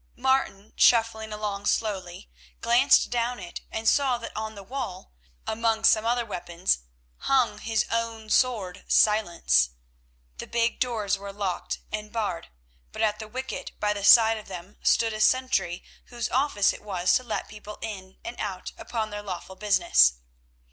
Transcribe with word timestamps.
Martin, 0.17 0.73
shuffling 0.75 1.31
along 1.31 1.63
slowly, 1.63 2.27
glanced 2.59 3.11
down 3.11 3.39
it 3.39 3.61
and 3.71 3.87
saw 3.87 4.17
that 4.17 4.35
on 4.35 4.55
the 4.55 4.63
wall, 4.63 5.13
among 5.45 5.83
some 5.83 6.07
other 6.07 6.25
weapons, 6.25 6.79
hung 7.17 7.59
his 7.59 7.85
own 7.91 8.27
sword, 8.27 8.83
Silence. 8.87 9.69
The 10.39 10.47
big 10.47 10.79
doors 10.79 11.19
were 11.19 11.31
locked 11.31 11.81
and 11.91 12.11
barred, 12.11 12.47
but 12.91 13.03
at 13.03 13.19
the 13.19 13.27
wicket 13.27 13.73
by 13.79 13.93
the 13.93 14.03
side 14.03 14.39
of 14.39 14.47
them 14.47 14.77
stood 14.81 15.13
a 15.13 15.21
sentry, 15.21 15.83
whose 16.05 16.29
office 16.29 16.73
it 16.73 16.81
was 16.81 17.13
to 17.13 17.23
let 17.23 17.47
people 17.47 17.77
in 17.83 18.17
and 18.25 18.39
out 18.39 18.71
upon 18.79 19.11
their 19.11 19.21
lawful 19.21 19.55
business. 19.55 20.13